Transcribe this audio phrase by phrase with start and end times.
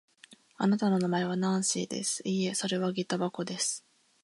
[0.57, 2.23] あなたの名前はナンシーです。
[2.27, 3.85] いいえ、それはげた箱です。